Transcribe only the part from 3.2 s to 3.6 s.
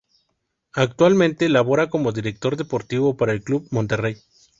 el